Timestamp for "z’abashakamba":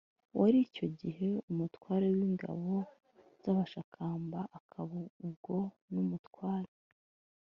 3.41-4.39